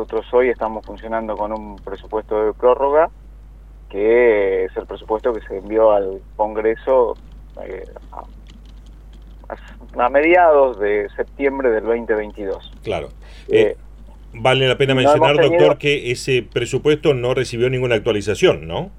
nosotros 0.00 0.32
hoy 0.32 0.48
estamos 0.48 0.86
funcionando 0.86 1.36
con 1.36 1.52
un 1.52 1.76
presupuesto 1.76 2.46
de 2.46 2.54
prórroga, 2.54 3.10
que 3.90 4.64
es 4.64 4.74
el 4.74 4.86
presupuesto 4.86 5.30
que 5.34 5.42
se 5.42 5.58
envió 5.58 5.92
al 5.92 6.22
Congreso 6.36 7.18
eh, 7.62 7.84
a, 9.98 10.08
mediados 10.08 10.80
de 10.80 11.06
septiembre 11.14 11.68
del 11.68 11.84
2022. 11.84 12.72
Claro. 12.82 13.10
Eh, 13.48 13.76
vale 14.32 14.66
la 14.68 14.78
pena 14.78 14.94
mencionar, 14.94 15.36
doctor, 15.36 15.76
que 15.76 16.10
ese 16.10 16.42
presupuesto 16.50 17.12
no 17.12 17.34
recibió 17.34 17.68
ninguna 17.68 17.96
actualización, 17.96 18.66
¿no? 18.66 18.90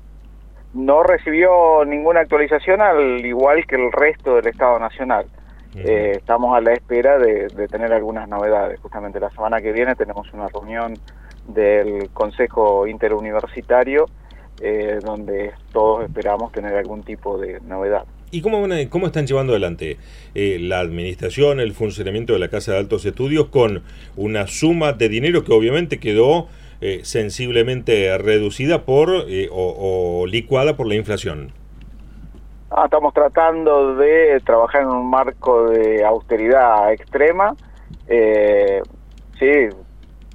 No 0.76 1.02
recibió 1.02 1.84
ninguna 1.84 2.20
actualización, 2.20 2.80
al 2.80 3.26
igual 3.26 3.66
que 3.66 3.76
el 3.76 3.92
resto 3.92 4.36
del 4.36 4.46
Estado 4.46 4.78
Nacional. 4.78 5.26
Eh, 5.76 6.14
estamos 6.18 6.56
a 6.56 6.62
la 6.62 6.74
espera 6.74 7.18
de, 7.18 7.48
tener 7.70 7.94
algunas 7.94 8.28
novedades. 8.28 8.80
Justamente 8.80 9.20
la 9.20 9.30
semana 9.30 9.62
que 9.62 9.72
viene 9.72 9.96
tenemos 9.96 10.32
una 10.34 10.48
reunión 10.48 10.98
del 11.48 12.10
Consejo 12.12 12.88
Interuniversitario 12.88 14.06
eh, 14.60 15.00
donde 15.04 15.52
todos 15.72 16.04
esperamos 16.04 16.52
tener 16.52 16.76
algún 16.76 17.04
tipo 17.04 17.38
de 17.38 17.60
novedad. 17.62 18.04
¿Y 18.30 18.42
cómo, 18.42 18.66
cómo 18.90 19.08
están 19.08 19.28
llevando 19.28 19.54
adelante 19.54 19.98
eh, 20.36 20.58
la 20.60 20.80
administración, 20.80 21.60
el 21.60 21.74
funcionamiento 21.74 22.34
de 22.34 22.40
la 22.40 22.50
Casa 22.50 22.74
de 22.74 22.78
Altos 22.78 23.06
Estudios 23.06 23.48
con 23.48 23.84
una 24.16 24.48
suma 24.48 24.94
de 24.94 25.10
dinero 25.10 25.44
que 25.44 25.54
obviamente 25.54 26.00
quedó 26.00 26.48
sensiblemente 27.04 28.18
reducida 28.18 28.86
por 28.86 29.28
o 29.52 30.26
licuada 30.28 30.76
por 30.76 30.88
la 30.88 30.96
inflación? 30.96 31.54
Ah, 32.74 32.86
estamos 32.86 33.14
tratando 33.14 33.96
de 33.96 34.40
trabajar 34.46 34.84
en 34.84 34.88
un 34.88 35.10
marco 35.10 35.68
de 35.68 36.06
austeridad 36.06 36.94
extrema, 36.94 37.54
eh, 38.08 38.82
sí, 39.38 39.68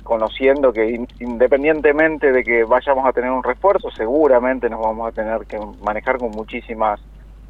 conociendo 0.02 0.70
que 0.70 1.00
independientemente 1.18 2.32
de 2.32 2.44
que 2.44 2.64
vayamos 2.64 3.06
a 3.06 3.14
tener 3.14 3.30
un 3.30 3.42
refuerzo, 3.42 3.90
seguramente 3.90 4.68
nos 4.68 4.82
vamos 4.82 5.08
a 5.08 5.12
tener 5.12 5.46
que 5.46 5.58
manejar 5.82 6.18
con 6.18 6.30
muchísimas 6.32 7.00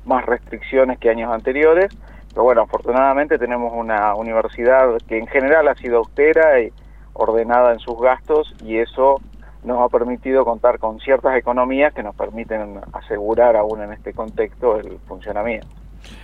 más 0.05 0.25
restricciones 0.25 1.01
que 1.01 1.11
años 1.11 1.33
anteriores, 1.33 1.89
pero 2.29 2.45
bueno, 2.45 2.63
afortunadamente 2.63 3.39
tenemos 3.39 3.73
una 3.75 4.15
universidad 4.15 4.99
que 5.09 5.19
en 5.19 5.27
general 5.27 5.67
ha 5.67 5.75
sido 5.75 5.99
austera 5.99 6.61
y 6.61 6.73
ordenada 7.13 7.73
en 7.73 7.81
sus 7.81 8.01
gastos 8.01 8.55
y 8.63 8.77
eso 8.77 9.21
nos 9.65 9.81
ha 9.81 9.89
permitido 9.89 10.45
contar 10.45 10.79
con 10.79 11.01
ciertas 11.01 11.37
economías 11.37 11.93
que 11.93 12.03
nos 12.03 12.15
permiten 12.15 12.81
asegurar 12.93 13.57
aún 13.57 13.83
en 13.83 13.93
este 13.93 14.13
contexto 14.13 14.79
el 14.79 14.99
funcionamiento. 15.07 15.69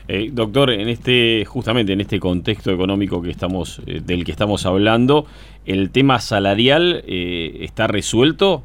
Eh, 0.08 0.30
doctor, 0.32 0.70
en 0.70 0.88
este 0.88 1.44
justamente 1.44 1.92
en 1.92 2.00
este 2.00 2.20
contexto 2.20 2.70
económico 2.70 3.22
que 3.22 3.30
estamos 3.30 3.82
eh, 3.86 4.00
del 4.00 4.24
que 4.24 4.32
estamos 4.32 4.66
hablando, 4.66 5.26
el 5.64 5.90
tema 5.90 6.18
salarial 6.20 7.02
eh, 7.06 7.58
está 7.60 7.86
resuelto. 7.86 8.62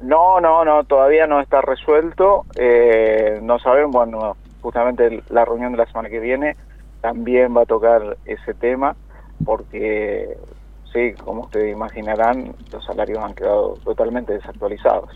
No, 0.00 0.40
no, 0.40 0.64
no, 0.64 0.84
todavía 0.84 1.26
no 1.26 1.40
está 1.40 1.60
resuelto. 1.60 2.44
no 3.42 3.58
sabemos, 3.60 3.92
bueno, 3.92 4.36
justamente 4.60 5.22
la 5.30 5.44
reunión 5.44 5.72
de 5.72 5.78
la 5.78 5.86
semana 5.86 6.08
que 6.08 6.18
viene 6.18 6.56
también 7.00 7.56
va 7.56 7.62
a 7.62 7.66
tocar 7.66 8.16
ese 8.24 8.52
tema 8.54 8.96
porque 9.44 10.36
sí, 10.92 11.12
como 11.14 11.42
ustedes 11.42 11.72
imaginarán, 11.72 12.54
los 12.70 12.84
salarios 12.84 13.18
han 13.22 13.34
quedado 13.34 13.74
totalmente 13.84 14.32
desactualizados. 14.34 15.10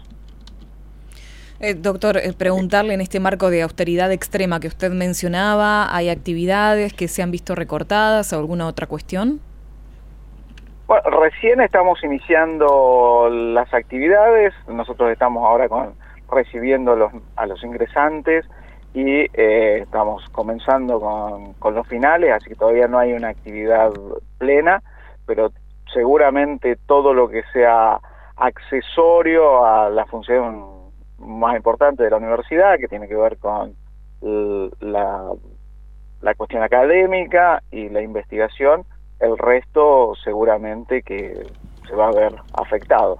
Eh, 1.58 1.74
doctor, 1.74 2.18
eh, 2.18 2.34
preguntarle 2.36 2.92
en 2.92 3.00
este 3.00 3.18
marco 3.18 3.48
de 3.48 3.62
austeridad 3.62 4.12
extrema 4.12 4.60
que 4.60 4.68
usted 4.68 4.92
mencionaba, 4.92 5.94
¿hay 5.94 6.10
actividades 6.10 6.92
que 6.92 7.08
se 7.08 7.22
han 7.22 7.30
visto 7.30 7.54
recortadas 7.54 8.32
o 8.32 8.38
alguna 8.38 8.66
otra 8.66 8.86
cuestión? 8.86 9.40
Bueno, 10.86 11.02
recién 11.18 11.60
estamos 11.62 12.02
iniciando 12.04 13.28
las 13.30 13.72
actividades, 13.72 14.54
nosotros 14.68 15.10
estamos 15.10 15.44
ahora 15.44 15.68
con, 15.68 15.94
recibiendo 16.30 16.94
los, 16.94 17.10
a 17.36 17.46
los 17.46 17.64
ingresantes 17.64 18.44
y 18.92 19.26
eh, 19.32 19.78
estamos 19.82 20.28
comenzando 20.32 21.00
con, 21.00 21.54
con 21.54 21.74
los 21.74 21.88
finales, 21.88 22.32
así 22.32 22.50
que 22.50 22.54
todavía 22.54 22.86
no 22.86 22.98
hay 22.98 23.14
una 23.14 23.28
actividad 23.28 23.90
plena, 24.38 24.82
pero 25.26 25.50
seguramente 25.96 26.76
todo 26.86 27.14
lo 27.14 27.26
que 27.30 27.42
sea 27.54 27.98
accesorio 28.36 29.64
a 29.64 29.88
la 29.88 30.04
función 30.04 30.62
más 31.18 31.56
importante 31.56 32.02
de 32.02 32.10
la 32.10 32.18
universidad, 32.18 32.78
que 32.78 32.86
tiene 32.86 33.08
que 33.08 33.16
ver 33.16 33.38
con 33.38 33.74
la, 34.20 35.30
la 36.20 36.34
cuestión 36.34 36.62
académica 36.62 37.62
y 37.70 37.88
la 37.88 38.02
investigación, 38.02 38.84
el 39.20 39.38
resto 39.38 40.12
seguramente 40.22 41.00
que 41.00 41.46
se 41.88 41.94
va 41.94 42.08
a 42.08 42.12
ver 42.12 42.34
afectado. 42.52 43.18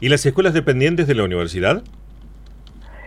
¿Y 0.00 0.08
las 0.08 0.24
escuelas 0.24 0.54
dependientes 0.54 1.08
de 1.08 1.16
la 1.16 1.24
universidad? 1.24 1.82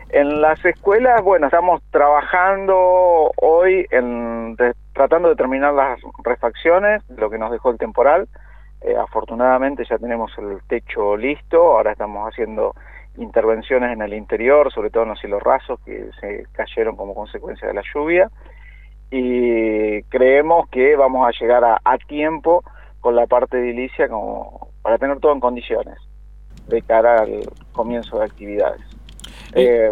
En 0.09 0.41
las 0.41 0.63
escuelas, 0.65 1.23
bueno, 1.23 1.45
estamos 1.45 1.81
trabajando 1.91 3.31
hoy 3.37 3.85
en 3.91 4.57
tratando 4.93 5.29
de 5.29 5.35
terminar 5.37 5.73
las 5.73 6.01
refacciones, 6.25 7.01
lo 7.15 7.29
que 7.29 7.37
nos 7.37 7.51
dejó 7.51 7.71
el 7.71 7.77
temporal. 7.77 8.27
Eh, 8.81 8.95
afortunadamente 8.97 9.85
ya 9.87 9.97
tenemos 9.97 10.31
el 10.37 10.59
techo 10.67 11.15
listo, 11.15 11.77
ahora 11.77 11.91
estamos 11.91 12.27
haciendo 12.27 12.73
intervenciones 13.17 13.91
en 13.93 14.01
el 14.01 14.13
interior, 14.13 14.71
sobre 14.71 14.89
todo 14.89 15.03
en 15.03 15.09
los 15.09 15.19
cielos 15.19 15.43
rasos 15.43 15.79
que 15.85 16.09
se 16.19 16.45
cayeron 16.53 16.95
como 16.95 17.13
consecuencia 17.13 17.67
de 17.67 17.73
la 17.73 17.83
lluvia 17.93 18.29
y 19.11 20.01
creemos 20.03 20.69
que 20.69 20.95
vamos 20.95 21.27
a 21.27 21.31
llegar 21.37 21.63
a, 21.65 21.97
tiempo 22.07 22.63
con 23.01 23.15
la 23.15 23.27
parte 23.27 23.59
edilicia 23.59 24.07
como 24.07 24.69
para 24.81 24.97
tener 24.97 25.19
todo 25.19 25.33
en 25.33 25.41
condiciones 25.41 25.97
de 26.67 26.81
cara 26.81 27.21
al 27.21 27.41
comienzo 27.73 28.19
de 28.19 28.25
actividades. 28.25 28.81
Eh, 29.53 29.91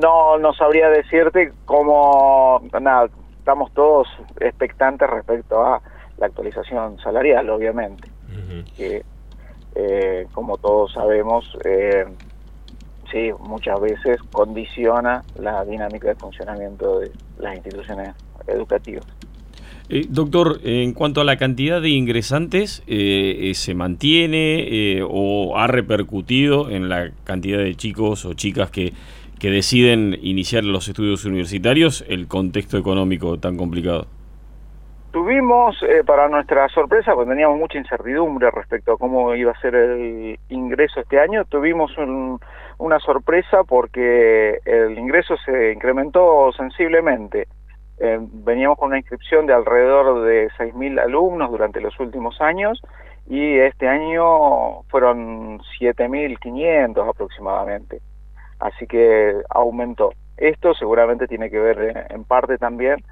no, 0.00 0.38
no 0.38 0.52
sabría 0.54 0.88
decirte 0.88 1.52
cómo, 1.66 2.62
nada, 2.80 3.08
estamos 3.38 3.72
todos 3.74 4.08
expectantes 4.40 5.08
respecto 5.08 5.62
a 5.62 5.82
la 6.20 6.26
actualización 6.26 6.98
salarial, 6.98 7.48
obviamente, 7.50 8.08
que 8.76 9.02
eh, 9.74 10.26
como 10.32 10.58
todos 10.58 10.92
sabemos, 10.92 11.46
eh, 11.64 12.04
sí, 13.10 13.30
muchas 13.40 13.80
veces 13.80 14.18
condiciona 14.30 15.24
la 15.38 15.64
dinámica 15.64 16.08
de 16.08 16.14
funcionamiento 16.16 17.00
de 17.00 17.10
las 17.38 17.56
instituciones 17.56 18.10
educativas. 18.46 19.06
Eh, 19.88 20.06
doctor, 20.08 20.60
en 20.62 20.92
cuanto 20.92 21.20
a 21.20 21.24
la 21.24 21.36
cantidad 21.36 21.80
de 21.80 21.88
ingresantes, 21.88 22.82
¿se 22.86 23.74
mantiene 23.74 25.02
o 25.08 25.56
ha 25.56 25.66
repercutido 25.66 26.70
en 26.70 26.88
la 26.88 27.10
cantidad 27.24 27.58
de 27.58 27.74
chicos 27.74 28.24
o 28.24 28.34
chicas 28.34 28.70
que, 28.70 28.92
que 29.38 29.50
deciden 29.50 30.18
iniciar 30.20 30.64
los 30.64 30.86
estudios 30.86 31.24
universitarios 31.24 32.04
el 32.08 32.28
contexto 32.28 32.76
económico 32.76 33.38
tan 33.38 33.56
complicado? 33.56 34.06
Tuvimos, 35.12 35.76
eh, 35.82 36.04
para 36.06 36.28
nuestra 36.28 36.68
sorpresa, 36.68 37.14
pues 37.14 37.28
teníamos 37.28 37.58
mucha 37.58 37.78
incertidumbre 37.78 38.48
respecto 38.52 38.92
a 38.92 38.96
cómo 38.96 39.34
iba 39.34 39.50
a 39.50 39.60
ser 39.60 39.74
el 39.74 40.38
ingreso 40.48 41.00
este 41.00 41.18
año, 41.18 41.44
tuvimos 41.46 41.90
una 42.78 43.00
sorpresa 43.00 43.64
porque 43.64 44.60
el 44.64 44.96
ingreso 44.96 45.36
se 45.44 45.72
incrementó 45.72 46.52
sensiblemente. 46.52 47.48
Eh, 47.98 48.18
veníamos 48.20 48.78
con 48.78 48.88
una 48.88 48.98
inscripción 48.98 49.46
de 49.46 49.52
alrededor 49.52 50.22
de 50.22 50.48
6.000 50.56 51.00
alumnos 51.00 51.50
durante 51.50 51.80
los 51.80 51.98
últimos 51.98 52.40
años 52.40 52.80
y 53.26 53.58
este 53.58 53.88
año 53.88 54.82
fueron 54.90 55.58
7.500 55.80 57.08
aproximadamente. 57.08 58.00
Así 58.60 58.86
que 58.86 59.42
aumentó. 59.50 60.12
Esto 60.36 60.72
seguramente 60.72 61.26
tiene 61.26 61.50
que 61.50 61.58
ver 61.58 61.80
eh, 61.82 62.06
en 62.10 62.24
parte 62.24 62.58
también 62.58 63.04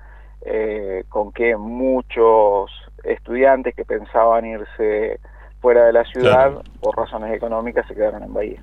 eh, 0.43 1.05
con 1.09 1.33
que 1.33 1.57
muchos 1.57 2.71
estudiantes 3.03 3.75
que 3.75 3.85
pensaban 3.85 4.47
irse 4.47 5.19
fuera 5.61 5.87
de 5.87 5.93
la 5.93 6.05
ciudad 6.05 6.63
por 6.81 6.97
razones 6.97 7.35
económicas 7.35 7.87
se 7.89 7.95
quedaron 7.95 8.23
en 8.23 8.33
Bahía. 8.33 8.63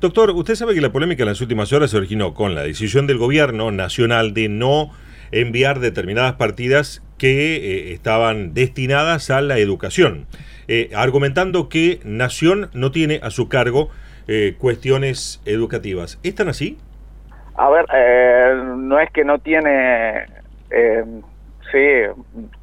Doctor, 0.00 0.30
usted 0.30 0.54
sabe 0.54 0.74
que 0.74 0.80
la 0.80 0.92
polémica 0.92 1.24
en 1.24 1.30
las 1.30 1.40
últimas 1.40 1.72
horas 1.72 1.90
se 1.90 1.96
originó 1.96 2.32
con 2.34 2.54
la 2.54 2.62
decisión 2.62 3.08
del 3.08 3.18
gobierno 3.18 3.72
nacional 3.72 4.32
de 4.34 4.48
no 4.48 4.90
enviar 5.32 5.80
determinadas 5.80 6.34
partidas 6.34 7.02
que 7.18 7.56
eh, 7.56 7.92
estaban 7.92 8.54
destinadas 8.54 9.30
a 9.30 9.40
la 9.40 9.58
educación, 9.58 10.26
eh, 10.68 10.90
argumentando 10.94 11.68
que 11.68 11.98
Nación 12.04 12.70
no 12.72 12.92
tiene 12.92 13.18
a 13.22 13.30
su 13.30 13.48
cargo 13.48 13.90
cuestiones 14.56 15.42
educativas. 15.44 16.18
¿Están 16.22 16.48
así? 16.48 16.78
A 17.56 17.68
ver, 17.68 17.84
no 18.56 18.98
es 18.98 19.10
que 19.10 19.22
no 19.22 19.38
tiene 19.38 20.24
eh, 20.74 21.04
sí, 21.70 21.86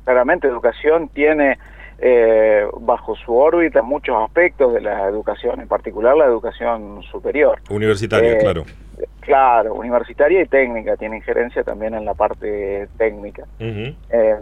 claramente 0.04 0.48
educación 0.48 1.10
tiene 1.10 1.58
eh, 2.00 2.66
bajo 2.82 3.16
su 3.16 3.36
órbita 3.36 3.82
muchos 3.82 4.16
aspectos 4.24 4.74
de 4.74 4.82
la 4.82 5.08
educación, 5.08 5.62
en 5.62 5.68
particular 5.68 6.16
la 6.16 6.26
educación 6.26 7.02
superior. 7.04 7.60
Universitaria, 7.70 8.34
eh, 8.34 8.38
claro. 8.40 8.64
Claro, 9.22 9.74
universitaria 9.76 10.42
y 10.42 10.46
técnica, 10.48 10.98
tiene 10.98 11.18
injerencia 11.18 11.64
también 11.64 11.94
en 11.94 12.06
la 12.06 12.14
parte 12.14 12.88
técnica. 12.98 13.44
Eh, 13.60 14.38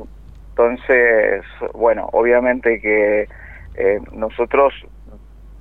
entonces, 0.49 1.43
bueno, 1.73 2.09
obviamente 2.11 2.79
que 2.81 3.27
Eh, 3.75 4.01
nosotros 4.11 4.73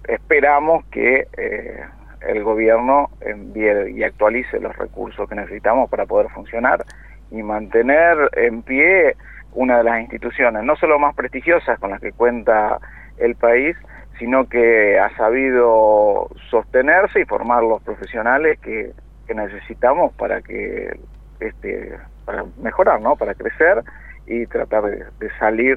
esperamos 0.09 0.85
que 0.91 1.29
eh, 1.37 1.85
el 2.27 2.43
gobierno 2.43 3.11
envíe 3.21 3.91
y 3.95 4.03
actualice 4.03 4.59
los 4.59 4.75
recursos 4.77 5.29
que 5.29 5.37
necesitamos 5.37 5.89
para 5.89 6.05
poder 6.05 6.29
funcionar 6.31 6.85
y 7.31 7.43
mantener 7.43 8.17
en 8.37 8.63
pie 8.63 9.17
una 9.53 9.79
de 9.79 9.85
las 9.85 10.01
instituciones, 10.01 10.63
no 10.63 10.77
solo 10.77 10.99
más 10.99 11.15
prestigiosas 11.15 11.79
con 11.79 11.91
las 11.91 12.01
que 12.01 12.13
cuenta 12.13 12.79
el 13.19 13.35
país, 13.35 13.77
sino 14.19 14.49
que 14.49 14.99
ha 14.99 15.15
sabido 15.17 16.29
sostenerse 16.51 17.21
y 17.21 17.25
formar 17.25 17.63
los 17.63 17.83
profesionales 17.83 18.59
que, 18.61 18.93
necesitamos 19.35 20.15
para 20.15 20.41
que 20.41 20.99
este 21.39 21.99
para 22.25 22.47
mejorar, 22.63 22.99
¿no? 23.03 23.15
Para 23.15 23.35
crecer 23.35 23.83
y 24.27 24.47
tratar 24.47 24.85
de, 24.85 25.05
salir 25.39 25.77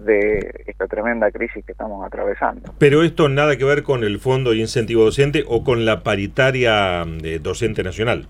de 0.00 0.64
esta 0.66 0.88
tremenda 0.88 1.30
crisis 1.30 1.64
que 1.64 1.70
estamos 1.70 2.04
atravesando. 2.04 2.74
Pero 2.78 3.04
esto 3.04 3.28
nada 3.28 3.56
que 3.56 3.64
ver 3.64 3.84
con 3.84 4.02
el 4.02 4.18
Fondo 4.18 4.50
de 4.50 4.56
Incentivo 4.56 5.04
Docente 5.04 5.44
o 5.46 5.62
con 5.62 5.84
la 5.84 6.02
paritaria 6.02 7.04
eh, 7.22 7.38
docente 7.40 7.84
nacional. 7.84 8.26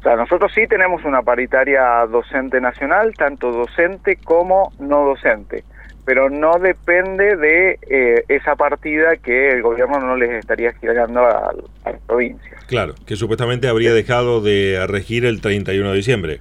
O 0.00 0.02
sea, 0.02 0.16
nosotros 0.16 0.50
sí 0.54 0.66
tenemos 0.66 1.04
una 1.04 1.22
paritaria 1.22 2.04
docente 2.06 2.60
nacional, 2.60 3.14
tanto 3.14 3.52
docente 3.52 4.16
como 4.16 4.72
no 4.80 5.04
docente 5.04 5.62
pero 6.10 6.28
no 6.28 6.58
depende 6.58 7.36
de 7.36 7.78
eh, 7.88 8.24
esa 8.26 8.56
partida 8.56 9.16
que 9.16 9.52
el 9.52 9.62
gobierno 9.62 10.00
no 10.00 10.16
les 10.16 10.30
estaría 10.30 10.72
girando 10.72 11.20
a, 11.20 11.54
las 11.84 12.00
provincias. 12.02 12.64
Claro, 12.66 12.94
que 13.06 13.14
supuestamente 13.14 13.68
habría 13.68 13.92
dejado 13.92 14.40
de 14.40 14.84
regir 14.88 15.24
el 15.24 15.40
31 15.40 15.90
de 15.90 15.96
diciembre, 15.96 16.38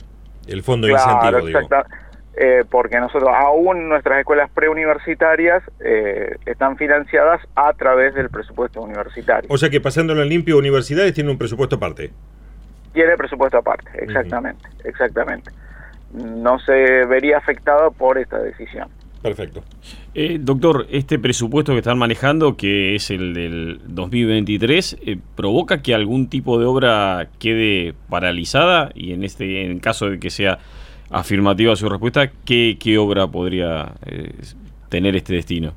el 0.48 0.64
fondo 0.64 0.88
de 0.88 0.94
incentivo. 0.94 1.48
Exacto, 1.48 1.88
eh, 2.36 2.64
porque 2.68 3.00
nosotros, 3.00 3.30
aún 3.32 3.90
nuestras 3.90 4.20
escuelas 4.20 4.50
preuniversitarias 4.52 5.62
eh, 5.86 6.38
están 6.48 6.76
financiadas 6.76 7.42
a 7.56 7.74
través 7.74 8.16
del 8.16 8.30
presupuesto 8.30 8.82
universitario. 8.82 9.50
O 9.52 9.58
sea 9.58 9.70
que 9.70 9.82
pasándolo 9.82 10.24
en 10.24 10.30
limpio, 10.30 10.58
universidades 10.58 11.14
tienen 11.14 11.32
un 11.32 11.38
presupuesto 11.38 11.76
aparte. 11.76 12.12
Tiene 12.94 13.16
presupuesto 13.18 13.58
aparte, 13.58 13.90
exactamente, 14.04 14.68
exactamente. 14.84 15.52
No 16.14 16.60
se 16.60 17.06
vería 17.06 17.38
afectado 17.38 17.92
por 17.92 18.18
esta 18.18 18.40
decisión. 18.40 18.90
Perfecto. 19.22 19.64
Eh, 20.16 20.38
doctor, 20.40 20.88
este 20.90 21.20
presupuesto 21.20 21.74
que 21.74 21.80
están 21.80 21.98
manejando, 21.98 22.56
que 22.56 22.96
es 22.96 23.12
el 23.12 23.34
del 23.34 23.82
2023, 23.86 24.98
eh, 25.06 25.18
¿provoca 25.36 25.82
que 25.82 25.94
algún 25.94 26.30
tipo 26.30 26.58
de 26.58 26.66
obra 26.66 27.28
quede 27.38 27.94
paralizada? 28.10 28.92
Y 28.96 29.14
en 29.14 29.24
este 29.24 29.66
en 29.66 29.80
caso 29.80 30.10
de 30.10 30.20
que 30.20 30.30
sea 30.30 30.60
afirmativa 31.12 31.76
su 31.76 31.90
respuesta, 31.90 32.32
¿qué, 32.46 32.78
qué 32.80 32.98
obra 32.98 33.28
podría 33.28 33.94
eh, 34.06 34.32
tener 34.88 35.16
este 35.18 35.34
destino? 35.34 35.74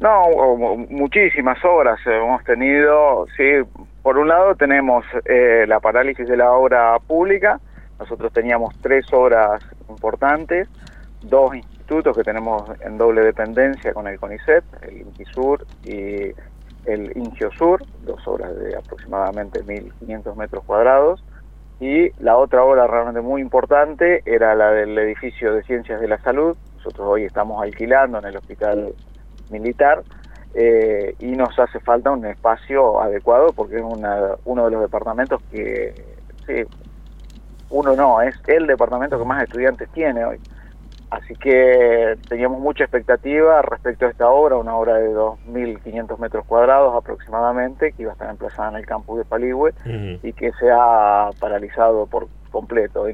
No, 0.00 0.56
muchísimas 0.88 1.62
obras 1.64 2.00
hemos 2.06 2.42
tenido. 2.44 3.26
Sí, 3.36 3.44
por 4.02 4.18
un 4.18 4.28
lado 4.28 4.54
tenemos 4.54 5.04
la 5.24 5.80
parálisis 5.80 6.28
de 6.28 6.36
la 6.36 6.52
obra 6.52 6.98
pública. 7.06 7.60
Nosotros 7.98 8.32
teníamos 8.32 8.74
tres 8.80 9.12
obras 9.12 9.62
importantes, 9.88 10.68
dos 11.22 11.52
que 12.16 12.22
tenemos 12.22 12.62
en 12.80 12.96
doble 12.96 13.22
dependencia 13.22 13.92
con 13.92 14.06
el 14.06 14.18
CONICET, 14.18 14.64
el 14.82 14.98
INTISUR 14.98 15.66
y 15.84 16.32
el 16.84 17.12
INGIOSUR, 17.16 17.84
dos 18.02 18.26
obras 18.28 18.56
de 18.58 18.76
aproximadamente 18.76 19.64
1.500 19.64 20.36
metros 20.36 20.64
cuadrados. 20.64 21.24
Y 21.80 22.10
la 22.22 22.36
otra 22.36 22.62
obra 22.62 22.86
realmente 22.86 23.20
muy 23.20 23.42
importante 23.42 24.22
era 24.24 24.54
la 24.54 24.70
del 24.70 24.96
edificio 24.98 25.52
de 25.52 25.62
Ciencias 25.64 26.00
de 26.00 26.08
la 26.08 26.18
Salud. 26.18 26.56
Nosotros 26.76 27.06
hoy 27.08 27.24
estamos 27.24 27.62
alquilando 27.62 28.18
en 28.18 28.26
el 28.26 28.36
hospital 28.36 28.94
militar 29.50 30.02
eh, 30.54 31.14
y 31.18 31.26
nos 31.32 31.56
hace 31.58 31.78
falta 31.80 32.10
un 32.10 32.26
espacio 32.26 33.00
adecuado 33.00 33.52
porque 33.52 33.76
es 33.76 33.82
una, 33.82 34.36
uno 34.44 34.64
de 34.64 34.70
los 34.70 34.80
departamentos 34.82 35.40
que, 35.50 35.94
sí, 36.46 36.64
uno 37.70 37.94
no, 37.94 38.20
es 38.20 38.34
el 38.48 38.66
departamento 38.66 39.18
que 39.18 39.24
más 39.24 39.42
estudiantes 39.42 39.88
tiene 39.90 40.24
hoy. 40.24 40.38
Así 41.10 41.34
que 41.34 42.16
teníamos 42.28 42.60
mucha 42.60 42.84
expectativa 42.84 43.62
respecto 43.62 44.06
a 44.06 44.10
esta 44.10 44.28
obra, 44.28 44.56
una 44.56 44.76
obra 44.76 44.94
de 44.94 45.12
2.500 45.12 46.18
metros 46.18 46.46
cuadrados 46.46 46.94
aproximadamente, 46.96 47.92
que 47.92 48.02
iba 48.02 48.12
a 48.12 48.14
estar 48.14 48.30
emplazada 48.30 48.70
en 48.70 48.76
el 48.76 48.86
campus 48.86 49.18
de 49.18 49.24
Paligüe 49.24 49.72
y 50.22 50.32
que 50.32 50.52
se 50.52 50.70
ha 50.70 51.30
paralizado 51.40 52.06
por 52.06 52.28
completo. 52.52 53.06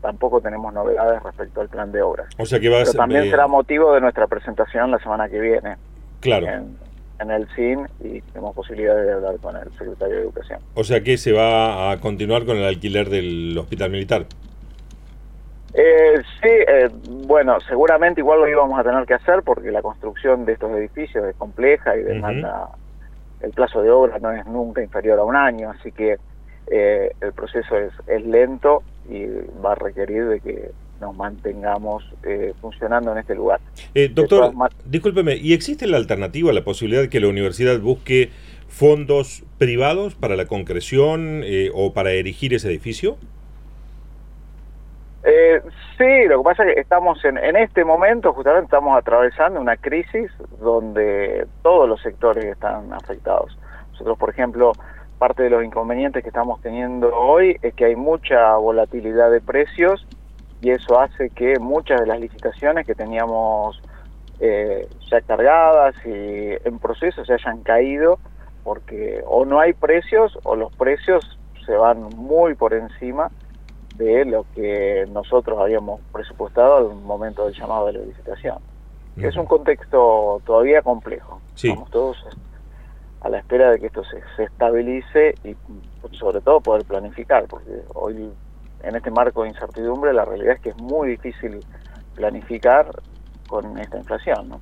tampoco 0.00 0.40
tenemos 0.40 0.72
novedades 0.72 1.22
respecto 1.22 1.60
al 1.60 1.68
plan 1.68 1.92
de 1.92 2.00
obras. 2.00 2.28
O 2.38 2.46
sea 2.46 2.58
que 2.58 2.70
va 2.70 2.78
a 2.78 2.84
Pero 2.84 2.92
también 2.94 3.30
será 3.30 3.46
motivo 3.46 3.92
de 3.92 4.00
nuestra 4.00 4.26
presentación 4.26 4.90
la 4.90 4.98
semana 4.98 5.28
que 5.28 5.38
viene. 5.38 5.76
Claro. 6.22 6.46
En, 6.46 6.78
en 7.20 7.30
el 7.30 7.46
CIN 7.54 7.86
y 8.00 8.20
tenemos 8.20 8.54
posibilidad 8.54 8.96
de 8.96 9.12
hablar 9.12 9.36
con 9.38 9.56
el 9.56 9.70
secretario 9.72 10.16
de 10.16 10.22
Educación. 10.22 10.60
O 10.74 10.84
sea 10.84 11.02
que 11.02 11.18
se 11.18 11.32
va 11.32 11.92
a 11.92 12.00
continuar 12.00 12.46
con 12.46 12.56
el 12.56 12.64
alquiler 12.64 13.10
del 13.10 13.56
hospital 13.58 13.90
militar. 13.90 14.26
Eh, 15.74 16.22
sí, 16.42 16.48
eh, 16.48 16.90
bueno, 17.26 17.58
seguramente 17.60 18.20
igual 18.20 18.40
lo 18.40 18.48
íbamos 18.48 18.78
a 18.78 18.82
tener 18.82 19.06
que 19.06 19.14
hacer 19.14 19.42
porque 19.42 19.70
la 19.70 19.80
construcción 19.80 20.44
de 20.44 20.52
estos 20.52 20.70
edificios 20.72 21.24
es 21.24 21.34
compleja 21.36 21.96
y 21.96 22.02
demanda, 22.02 22.68
el 23.40 23.52
plazo 23.52 23.82
de 23.82 23.90
obra 23.90 24.18
no 24.18 24.30
es 24.32 24.44
nunca 24.46 24.82
inferior 24.82 25.18
a 25.18 25.24
un 25.24 25.34
año, 25.34 25.70
así 25.70 25.90
que 25.90 26.18
eh, 26.66 27.12
el 27.20 27.32
proceso 27.32 27.76
es, 27.76 27.92
es 28.06 28.24
lento 28.24 28.82
y 29.08 29.26
va 29.64 29.72
a 29.72 29.74
requerir 29.74 30.28
de 30.28 30.40
que 30.40 30.70
nos 31.02 31.14
mantengamos 31.14 32.02
eh, 32.22 32.54
funcionando 32.60 33.12
en 33.12 33.18
este 33.18 33.34
lugar. 33.34 33.60
doctor, 34.14 34.52
discúlpeme, 34.86 35.36
¿y 35.36 35.52
existe 35.52 35.86
la 35.86 35.98
alternativa, 35.98 36.52
la 36.52 36.64
posibilidad 36.64 37.02
de 37.02 37.10
que 37.10 37.20
la 37.20 37.28
universidad 37.28 37.78
busque 37.80 38.30
fondos 38.68 39.44
privados 39.58 40.14
para 40.14 40.36
la 40.36 40.46
concreción 40.46 41.42
o 41.74 41.92
para 41.92 42.12
erigir 42.12 42.54
ese 42.54 42.68
edificio? 42.68 43.18
Eh, 45.24 45.62
sí, 45.98 46.28
lo 46.28 46.38
que 46.38 46.44
pasa 46.44 46.64
es 46.64 46.74
que 46.74 46.80
estamos 46.80 47.24
en, 47.24 47.38
en 47.38 47.56
este 47.56 47.84
momento, 47.84 48.32
justamente 48.32 48.64
estamos 48.64 48.98
atravesando 48.98 49.60
una 49.60 49.76
crisis 49.76 50.30
donde 50.60 51.46
todos 51.62 51.88
los 51.88 52.00
sectores 52.02 52.44
están 52.44 52.92
afectados. 52.92 53.56
Nosotros, 53.92 54.18
por 54.18 54.30
ejemplo, 54.30 54.72
parte 55.18 55.44
de 55.44 55.50
los 55.50 55.64
inconvenientes 55.64 56.22
que 56.22 56.28
estamos 56.28 56.60
teniendo 56.60 57.14
hoy 57.14 57.56
es 57.62 57.74
que 57.74 57.84
hay 57.84 57.96
mucha 57.96 58.56
volatilidad 58.56 59.30
de 59.30 59.40
precios 59.40 60.04
y 60.62 60.70
eso 60.70 61.00
hace 61.00 61.28
que 61.30 61.58
muchas 61.58 62.00
de 62.00 62.06
las 62.06 62.20
licitaciones 62.20 62.86
que 62.86 62.94
teníamos 62.94 63.82
eh, 64.38 64.88
ya 65.10 65.20
cargadas 65.20 65.94
y 66.06 66.52
en 66.64 66.78
proceso 66.78 67.24
se 67.24 67.34
hayan 67.34 67.62
caído 67.62 68.20
porque 68.62 69.22
o 69.26 69.44
no 69.44 69.58
hay 69.58 69.72
precios 69.72 70.38
o 70.44 70.54
los 70.54 70.72
precios 70.76 71.38
se 71.66 71.72
van 71.72 72.02
muy 72.16 72.54
por 72.54 72.74
encima 72.74 73.30
de 73.96 74.24
lo 74.24 74.46
que 74.54 75.04
nosotros 75.10 75.58
habíamos 75.60 76.00
presupuestado 76.12 76.76
al 76.76 76.94
momento 76.94 77.44
del 77.44 77.54
llamado 77.54 77.86
de 77.86 77.94
la 77.94 78.04
licitación. 78.04 78.58
Es 79.16 79.36
un 79.36 79.44
contexto 79.44 80.40
todavía 80.46 80.80
complejo. 80.80 81.40
Estamos 81.54 81.90
todos 81.90 82.16
a 83.20 83.28
la 83.28 83.38
espera 83.38 83.70
de 83.72 83.78
que 83.78 83.86
esto 83.86 84.02
se, 84.04 84.22
se 84.36 84.44
estabilice 84.44 85.34
y 85.44 85.54
sobre 86.12 86.40
todo 86.40 86.60
poder 86.60 86.84
planificar, 86.84 87.46
porque 87.46 87.82
hoy 87.94 88.32
en 88.82 88.96
este 88.96 89.10
marco 89.10 89.42
de 89.42 89.48
incertidumbre 89.48 90.12
la 90.12 90.24
realidad 90.24 90.54
es 90.54 90.60
que 90.60 90.70
es 90.70 90.76
muy 90.76 91.08
difícil 91.08 91.60
planificar 92.14 92.86
con 93.48 93.78
esta 93.78 93.98
inflación. 93.98 94.48
¿no? 94.48 94.60